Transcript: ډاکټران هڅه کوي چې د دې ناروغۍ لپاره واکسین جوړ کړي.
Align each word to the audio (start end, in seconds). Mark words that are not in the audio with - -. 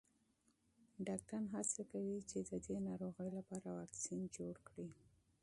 ډاکټران 1.07 1.45
هڅه 1.53 1.81
کوي 1.91 2.17
چې 2.29 2.37
د 2.49 2.51
دې 2.65 2.77
ناروغۍ 2.87 3.29
لپاره 3.37 3.67
واکسین 3.79 4.21
جوړ 4.37 4.53
کړي. 4.67 4.89